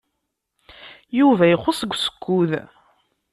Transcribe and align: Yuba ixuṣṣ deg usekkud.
Yuba 1.19 1.43
ixuṣṣ 1.53 1.79
deg 1.83 1.93
usekkud. 1.97 2.51